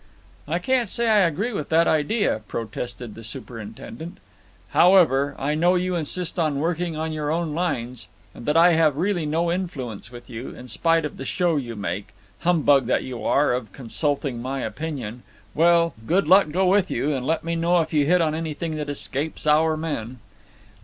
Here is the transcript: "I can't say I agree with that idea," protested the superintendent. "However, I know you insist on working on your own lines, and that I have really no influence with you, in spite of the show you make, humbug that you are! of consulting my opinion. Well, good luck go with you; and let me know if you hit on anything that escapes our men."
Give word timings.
"I 0.47 0.57
can't 0.57 0.89
say 0.89 1.07
I 1.07 1.19
agree 1.27 1.53
with 1.53 1.69
that 1.69 1.87
idea," 1.87 2.41
protested 2.47 3.13
the 3.13 3.23
superintendent. 3.23 4.17
"However, 4.69 5.35
I 5.37 5.53
know 5.53 5.75
you 5.75 5.95
insist 5.95 6.39
on 6.39 6.57
working 6.59 6.95
on 6.95 7.13
your 7.13 7.29
own 7.29 7.53
lines, 7.53 8.07
and 8.33 8.47
that 8.47 8.57
I 8.57 8.71
have 8.73 8.95
really 8.97 9.27
no 9.27 9.51
influence 9.51 10.11
with 10.11 10.27
you, 10.27 10.55
in 10.55 10.69
spite 10.69 11.05
of 11.05 11.17
the 11.17 11.23
show 11.25 11.55
you 11.55 11.75
make, 11.75 12.15
humbug 12.39 12.87
that 12.87 13.03
you 13.03 13.23
are! 13.23 13.53
of 13.53 13.73
consulting 13.73 14.41
my 14.41 14.61
opinion. 14.61 15.21
Well, 15.53 15.93
good 16.07 16.27
luck 16.27 16.49
go 16.49 16.65
with 16.65 16.89
you; 16.89 17.13
and 17.13 17.23
let 17.23 17.43
me 17.43 17.55
know 17.55 17.79
if 17.81 17.93
you 17.93 18.07
hit 18.07 18.21
on 18.21 18.33
anything 18.33 18.77
that 18.77 18.89
escapes 18.89 19.45
our 19.45 19.77
men." 19.77 20.17